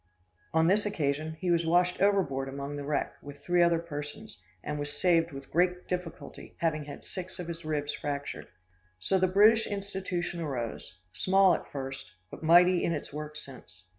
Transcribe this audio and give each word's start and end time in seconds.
On 0.51 0.65
this 0.65 0.83
occasion 0.87 1.35
he 1.41 1.51
was 1.51 1.63
washed 1.67 2.01
overboard 2.01 2.49
among 2.49 2.75
the 2.75 2.83
wreck, 2.83 3.13
with 3.21 3.43
three 3.43 3.61
other 3.61 3.77
persons, 3.77 4.41
and 4.63 4.79
was 4.79 4.91
saved 4.99 5.31
with 5.31 5.51
great 5.51 5.87
difficulty, 5.87 6.55
having 6.57 6.85
had 6.85 7.05
six 7.05 7.37
of 7.37 7.47
his 7.47 7.63
ribs 7.63 7.93
fractured." 7.93 8.47
So 8.97 9.19
the 9.19 9.27
British 9.27 9.67
institution 9.67 10.39
arose, 10.41 10.97
small 11.13 11.53
at 11.53 11.71
first, 11.71 12.13
but 12.31 12.41
mighty 12.41 12.83
in 12.83 12.93
its 12.93 13.13
work 13.13 13.35
since. 13.35 13.83